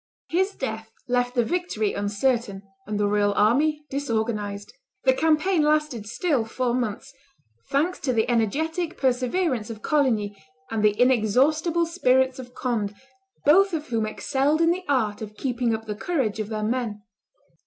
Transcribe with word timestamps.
His 0.29 0.55
death 0.55 0.89
left 1.07 1.35
the 1.35 1.45
victory 1.45 1.93
uncertain 1.93 2.63
and 2.87 2.99
the 2.99 3.05
royal 3.05 3.35
army 3.35 3.85
disorganized. 3.91 4.73
The 5.03 5.13
campaign 5.13 5.61
lasted 5.61 6.07
still 6.07 6.43
four 6.43 6.73
months, 6.73 7.13
thanks 7.69 7.99
to 7.99 8.11
the 8.11 8.27
energetic 8.27 8.97
perseverance 8.97 9.69
of 9.69 9.83
Coligny 9.83 10.43
and 10.71 10.83
the 10.83 10.99
inexhaustible 10.99 11.85
spirits 11.85 12.39
of 12.39 12.55
Conde, 12.55 12.95
both 13.45 13.73
of 13.73 13.89
whom 13.89 14.07
excelled 14.07 14.59
in 14.59 14.71
the 14.71 14.85
art 14.89 15.21
of 15.21 15.37
keeping 15.37 15.75
up 15.75 15.85
the 15.85 15.93
courage 15.93 16.39
of 16.39 16.49
their 16.49 16.63
men. 16.63 17.03